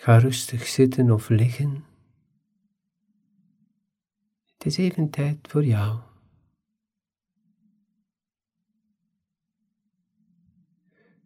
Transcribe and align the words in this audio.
Ga 0.00 0.18
rustig 0.18 0.66
zitten 0.66 1.10
of 1.10 1.28
liggen. 1.28 1.84
Het 4.46 4.66
is 4.66 4.76
even 4.76 5.10
tijd 5.10 5.48
voor 5.48 5.64
jou. 5.64 6.00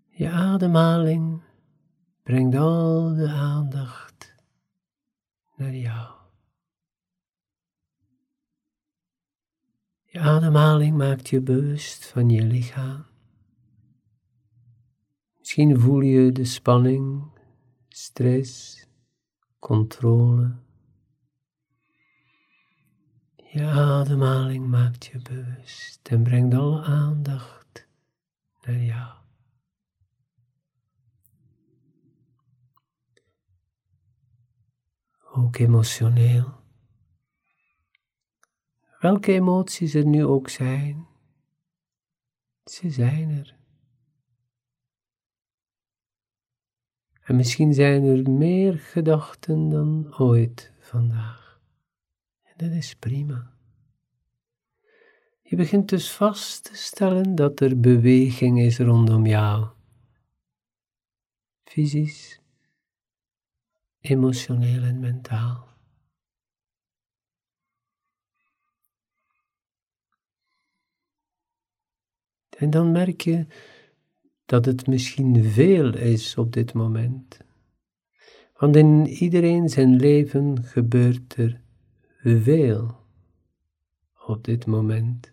Je 0.08 0.30
ademhaling 0.30 1.42
brengt 2.22 2.56
al 2.56 3.14
de 3.14 3.28
aandacht 3.28 4.34
naar 5.56 5.74
jou. 5.74 6.14
Je 10.04 10.18
ademhaling 10.18 10.96
maakt 10.96 11.28
je 11.28 11.40
bewust 11.40 12.06
van 12.06 12.30
je 12.30 12.42
lichaam. 12.42 13.04
Misschien 15.38 15.80
voel 15.80 16.00
je 16.00 16.32
de 16.32 16.44
spanning, 16.44 17.31
stress, 17.96 18.86
controle. 19.58 20.56
Je 23.36 23.64
ademhaling 23.66 24.66
maakt 24.66 25.06
je 25.06 25.22
bewust 25.22 26.08
en 26.08 26.22
brengt 26.22 26.54
alle 26.54 26.82
aandacht 26.82 27.86
naar 28.62 28.82
jou. 28.82 29.14
Ook 35.34 35.56
emotioneel. 35.56 36.60
Welke 39.00 39.32
emoties 39.32 39.94
er 39.94 40.06
nu 40.06 40.24
ook 40.24 40.48
zijn, 40.48 41.06
ze 42.64 42.90
zijn 42.90 43.30
er. 43.30 43.61
En 47.22 47.36
misschien 47.36 47.74
zijn 47.74 48.04
er 48.04 48.30
meer 48.30 48.78
gedachten 48.78 49.68
dan 49.68 50.14
ooit 50.18 50.72
vandaag. 50.78 51.60
En 52.42 52.52
dat 52.56 52.70
is 52.70 52.94
prima. 52.94 53.52
Je 55.42 55.56
begint 55.56 55.88
dus 55.88 56.12
vast 56.12 56.64
te 56.64 56.76
stellen 56.76 57.34
dat 57.34 57.60
er 57.60 57.80
beweging 57.80 58.60
is 58.60 58.78
rondom 58.78 59.26
jou. 59.26 59.66
Fysisch, 61.64 62.40
emotioneel 64.00 64.82
en 64.82 65.00
mentaal. 65.00 65.70
En 72.56 72.70
dan 72.70 72.92
merk 72.92 73.20
je 73.20 73.46
dat 74.52 74.64
het 74.64 74.86
misschien 74.86 75.44
veel 75.44 75.96
is 75.96 76.36
op 76.36 76.52
dit 76.52 76.72
moment. 76.72 77.38
Want 78.56 78.76
in 78.76 79.06
iedereen 79.06 79.68
zijn 79.68 79.96
leven 79.96 80.62
gebeurt 80.64 81.36
er 81.36 81.60
veel 82.22 82.96
op 84.26 84.44
dit 84.44 84.66
moment. 84.66 85.32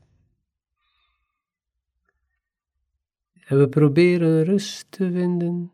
En 3.34 3.60
we 3.60 3.70
proberen 3.70 4.44
rust 4.44 4.86
te 4.90 5.12
vinden 5.12 5.72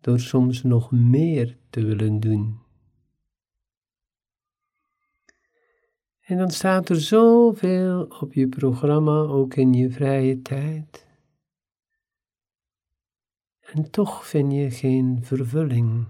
door 0.00 0.20
soms 0.20 0.62
nog 0.62 0.90
meer 0.90 1.56
te 1.70 1.84
willen 1.84 2.20
doen. 2.20 2.58
En 6.20 6.36
dan 6.36 6.50
staat 6.50 6.88
er 6.88 7.00
zoveel 7.00 8.06
op 8.20 8.32
je 8.32 8.48
programma, 8.48 9.18
ook 9.18 9.54
in 9.54 9.72
je 9.72 9.90
vrije 9.90 10.42
tijd. 10.42 11.10
En 13.72 13.90
toch 13.90 14.26
vind 14.26 14.52
je 14.52 14.70
geen 14.70 15.18
vervulling. 15.22 16.06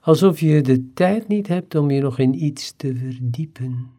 Alsof 0.00 0.40
je 0.40 0.60
de 0.60 0.92
tijd 0.92 1.28
niet 1.28 1.46
hebt 1.48 1.74
om 1.74 1.90
je 1.90 2.00
nog 2.00 2.18
in 2.18 2.44
iets 2.44 2.72
te 2.76 2.96
verdiepen. 2.96 3.90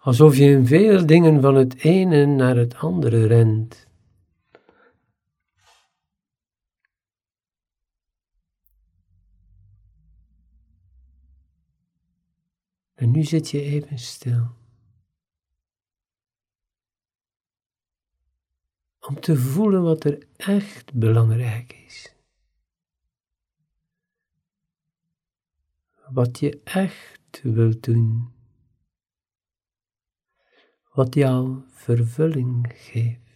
Alsof 0.00 0.36
je 0.36 0.44
in 0.44 0.66
veel 0.66 1.06
dingen 1.06 1.40
van 1.40 1.54
het 1.54 1.74
ene 1.74 2.26
naar 2.26 2.56
het 2.56 2.74
andere 2.74 3.26
rent. 3.26 3.86
En 12.94 13.10
nu 13.10 13.22
zit 13.22 13.50
je 13.50 13.62
even 13.62 13.98
stil. 13.98 14.54
Om 19.06 19.20
te 19.20 19.36
voelen 19.36 19.82
wat 19.82 20.04
er 20.04 20.26
echt 20.36 20.94
belangrijk 20.94 21.72
is. 21.86 22.14
Wat 26.08 26.38
je 26.38 26.60
echt 26.64 27.40
wilt 27.42 27.82
doen. 27.82 28.32
Wat 30.92 31.14
jou 31.14 31.62
vervulling 31.68 32.72
geeft. 32.74 33.26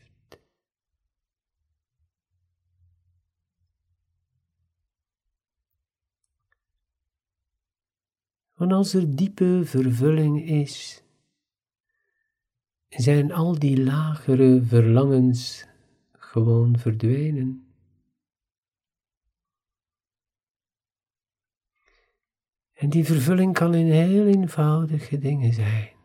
Want 8.54 8.72
als 8.72 8.94
er 8.94 9.16
diepe 9.16 9.60
vervulling 9.64 10.48
is, 10.48 11.02
zijn 12.90 13.32
al 13.32 13.58
die 13.58 13.82
lagere 13.82 14.62
verlangens 14.62 15.66
gewoon 16.12 16.78
verdwenen. 16.78 17.64
En 22.72 22.90
die 22.90 23.04
vervulling 23.04 23.54
kan 23.54 23.74
in 23.74 23.86
heel 23.86 24.26
eenvoudige 24.26 25.18
dingen 25.18 25.52
zijn. 25.52 25.98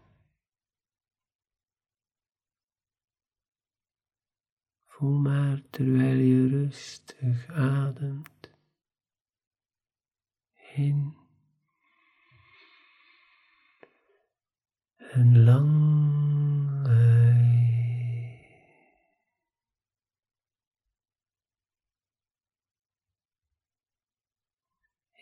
Voel 4.85 5.18
maar 5.18 5.62
terwijl 5.69 6.18
je 6.18 6.47
rustig 6.47 7.47
ademt. 7.47 8.50
In 10.74 11.16
en 15.16 15.44
lang 15.44 15.84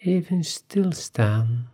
Even 0.05 0.43
stilstaan, 0.43 1.71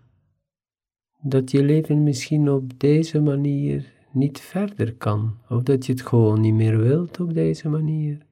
dat 1.21 1.51
je 1.51 1.63
leven 1.63 2.03
misschien 2.03 2.49
op 2.49 2.79
deze 2.79 3.21
manier 3.21 3.93
niet 4.11 4.39
verder 4.39 4.95
kan, 4.95 5.37
of 5.47 5.63
dat 5.63 5.85
je 5.85 5.91
het 5.91 6.01
gewoon 6.01 6.41
niet 6.41 6.53
meer 6.53 6.77
wilt 6.77 7.19
op 7.19 7.33
deze 7.33 7.69
manier. 7.69 8.25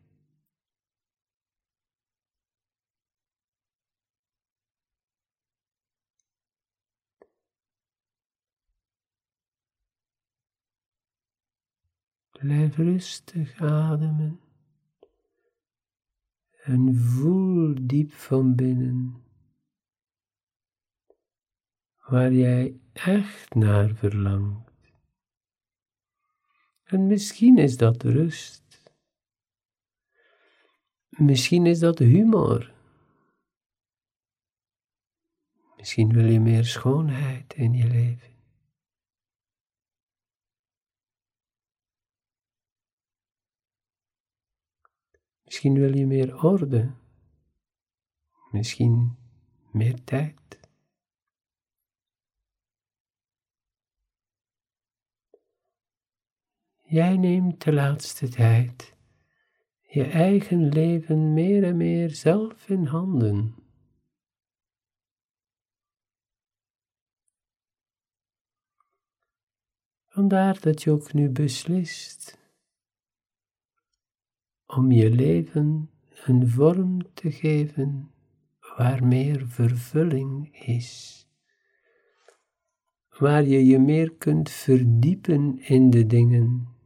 Blijf 12.31 12.75
rustig 12.75 13.61
ademen 13.61 14.39
en 16.63 16.95
voel 16.95 17.75
diep 17.81 18.11
van 18.11 18.55
binnen 18.55 19.25
waar 22.07 22.33
jij 22.33 22.79
echt 22.93 23.53
naar 23.53 23.95
verlangt. 23.95 24.71
En 26.83 27.07
misschien 27.07 27.57
is 27.57 27.77
dat 27.77 28.03
rust. 28.03 28.93
Misschien 31.09 31.65
is 31.65 31.79
dat 31.79 31.99
humor. 31.99 32.73
Misschien 35.77 36.13
wil 36.13 36.25
je 36.25 36.39
meer 36.39 36.65
schoonheid 36.65 37.53
in 37.53 37.73
je 37.73 37.87
leven. 37.87 38.35
Misschien 45.43 45.73
wil 45.73 45.97
je 45.97 46.05
meer 46.05 46.43
orde. 46.43 46.93
Misschien 48.51 49.17
meer 49.71 50.03
tijd. 50.03 50.66
Jij 56.89 57.17
neemt 57.17 57.63
de 57.63 57.73
laatste 57.73 58.29
tijd 58.29 58.95
je 59.89 60.03
eigen 60.03 60.69
leven 60.69 61.33
meer 61.33 61.63
en 61.63 61.77
meer 61.77 62.09
zelf 62.09 62.69
in 62.69 62.85
handen. 62.85 63.55
Vandaar 70.07 70.59
dat 70.59 70.83
je 70.83 70.91
ook 70.91 71.13
nu 71.13 71.29
beslist 71.29 72.37
om 74.65 74.91
je 74.91 75.09
leven 75.09 75.89
een 76.25 76.47
vorm 76.49 77.13
te 77.13 77.31
geven 77.31 78.11
waar 78.77 79.07
meer 79.07 79.47
vervulling 79.47 80.59
is. 80.65 81.21
Waar 83.17 83.43
je 83.43 83.65
je 83.65 83.79
meer 83.79 84.13
kunt 84.13 84.49
verdiepen 84.49 85.59
in 85.59 85.89
de 85.89 86.05
dingen. 86.05 86.76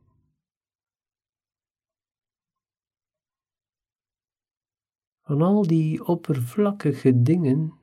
Van 5.31 5.41
al 5.41 5.67
die 5.67 6.05
oppervlakkige 6.05 7.21
dingen. 7.21 7.73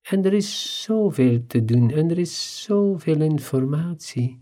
En 0.00 0.24
er 0.24 0.32
is 0.32 0.82
zoveel 0.82 1.46
te 1.46 1.64
doen 1.64 1.90
en 1.90 2.10
er 2.10 2.18
is 2.18 2.62
zoveel 2.62 3.20
informatie. 3.20 4.40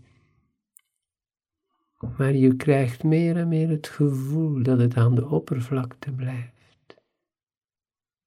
Maar 2.17 2.33
je 2.33 2.55
krijgt 2.55 3.03
meer 3.03 3.37
en 3.37 3.47
meer 3.47 3.69
het 3.69 3.87
gevoel 3.87 4.63
dat 4.63 4.79
het 4.79 4.95
aan 4.95 5.15
de 5.15 5.27
oppervlakte 5.27 6.11
blijft. 6.11 6.95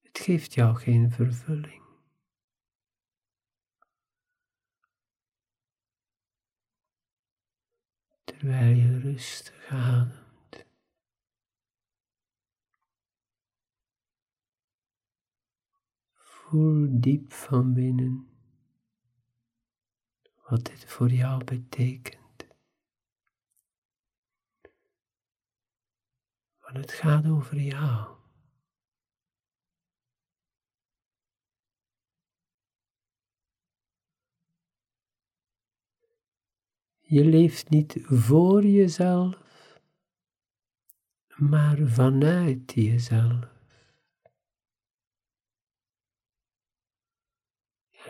Het 0.02 0.18
geeft 0.18 0.54
jou 0.54 0.76
geen 0.76 1.10
vervulling. 1.10 1.82
Terwijl 8.24 8.76
je 8.76 8.98
rustig 8.98 9.66
ademt. 9.68 10.19
Voel 16.50 16.86
diep 16.90 17.32
van 17.32 17.74
binnen 17.74 18.28
wat 20.48 20.64
dit 20.64 20.84
voor 20.84 21.10
jou 21.10 21.44
betekent. 21.44 22.46
Want 26.60 26.76
het 26.76 26.92
gaat 26.92 27.26
over 27.26 27.60
jou. 27.60 28.16
Je 36.98 37.24
leeft 37.24 37.68
niet 37.68 37.98
voor 38.02 38.64
jezelf, 38.64 39.80
maar 41.36 41.78
vanuit 41.86 42.72
jezelf. 42.72 43.59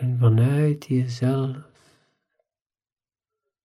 En 0.01 0.17
vanuit 0.17 0.85
jezelf 0.85 1.69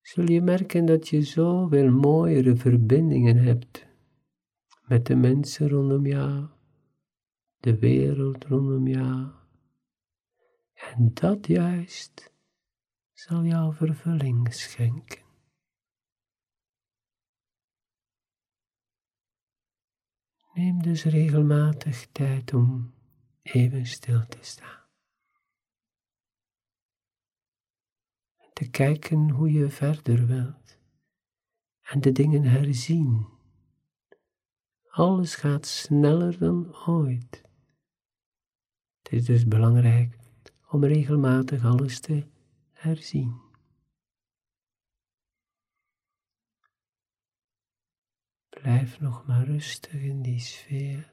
zul 0.00 0.30
je 0.30 0.40
merken 0.40 0.86
dat 0.86 1.08
je 1.08 1.22
zoveel 1.22 1.90
mooiere 1.90 2.56
verbindingen 2.56 3.36
hebt 3.36 3.86
met 4.86 5.06
de 5.06 5.14
mensen 5.14 5.68
rondom 5.68 6.06
jou, 6.06 6.46
de 7.56 7.78
wereld 7.78 8.44
rondom 8.44 8.86
jou. 8.86 9.30
En 10.74 11.10
dat 11.14 11.46
juist 11.46 12.32
zal 13.12 13.44
jou 13.44 13.74
vervulling 13.74 14.54
schenken. 14.54 15.24
Neem 20.54 20.82
dus 20.82 21.04
regelmatig 21.04 22.06
tijd 22.12 22.54
om 22.54 22.94
even 23.42 23.86
stil 23.86 24.26
te 24.26 24.38
staan. 24.40 24.85
Te 28.56 28.70
kijken 28.70 29.30
hoe 29.30 29.52
je 29.52 29.68
verder 29.70 30.26
wilt 30.26 30.78
en 31.80 32.00
de 32.00 32.12
dingen 32.12 32.42
herzien 32.42 33.26
alles 34.88 35.34
gaat 35.34 35.66
sneller 35.66 36.38
dan 36.38 36.76
ooit. 36.86 37.42
Het 39.02 39.12
is 39.12 39.24
dus 39.24 39.46
belangrijk 39.46 40.18
om 40.68 40.84
regelmatig 40.84 41.64
alles 41.64 42.00
te 42.00 42.26
herzien. 42.72 43.40
Blijf 48.48 49.00
nog 49.00 49.26
maar 49.26 49.44
rustig 49.44 49.92
in 50.02 50.22
die 50.22 50.40
sfeer. 50.40 51.12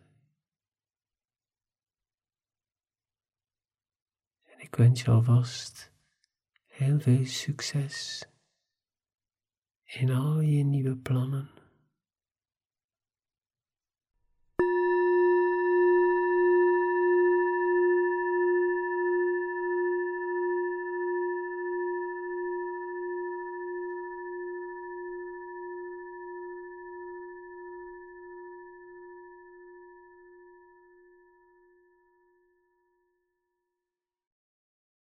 En 4.44 4.60
ik 4.60 4.76
wens 4.76 5.02
je 5.02 5.12
alvast 5.12 5.93
heel 6.74 7.00
veel 7.00 7.26
succes 7.26 8.26
in 9.84 10.12
al 10.12 10.40
je 10.40 10.64
nieuwe 10.64 10.98
plannen. 10.98 11.63